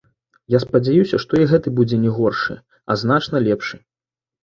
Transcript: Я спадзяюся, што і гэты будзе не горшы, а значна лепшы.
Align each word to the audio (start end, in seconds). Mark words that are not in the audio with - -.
Я 0.55 0.61
спадзяюся, 0.63 1.19
што 1.27 1.39
і 1.45 1.47
гэты 1.53 1.75
будзе 1.81 2.01
не 2.07 2.17
горшы, 2.17 2.59
а 2.89 3.01
значна 3.07 3.47
лепшы. 3.53 3.75